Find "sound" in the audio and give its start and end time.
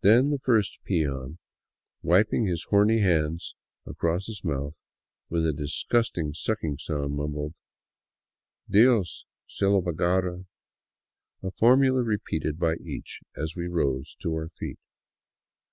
6.78-7.14